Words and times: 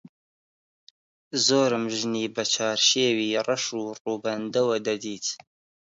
زۆرم 1.45 1.85
ژنی 1.97 2.25
بە 2.35 2.43
چارشێوی 2.53 3.41
ڕەش 3.47 3.65
و 3.77 3.81
ڕووبەندەوە 4.03 4.77
دەدیت 4.87 5.25